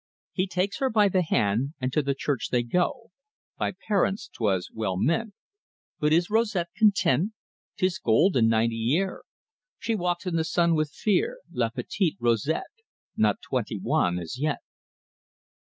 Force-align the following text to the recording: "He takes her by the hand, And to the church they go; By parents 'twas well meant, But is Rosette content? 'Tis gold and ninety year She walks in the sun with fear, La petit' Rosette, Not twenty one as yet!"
"He 0.33 0.47
takes 0.47 0.79
her 0.79 0.89
by 0.89 1.09
the 1.09 1.21
hand, 1.21 1.75
And 1.79 1.93
to 1.93 2.01
the 2.01 2.15
church 2.15 2.49
they 2.49 2.63
go; 2.63 3.11
By 3.59 3.73
parents 3.87 4.31
'twas 4.33 4.71
well 4.73 4.97
meant, 4.97 5.35
But 5.99 6.11
is 6.11 6.27
Rosette 6.27 6.69
content? 6.75 7.33
'Tis 7.77 7.99
gold 7.99 8.35
and 8.35 8.49
ninety 8.49 8.77
year 8.77 9.21
She 9.77 9.93
walks 9.93 10.25
in 10.25 10.37
the 10.37 10.43
sun 10.43 10.73
with 10.73 10.89
fear, 10.89 11.37
La 11.51 11.69
petit' 11.69 12.17
Rosette, 12.19 12.79
Not 13.15 13.43
twenty 13.43 13.77
one 13.77 14.17
as 14.17 14.39
yet!" 14.39 14.61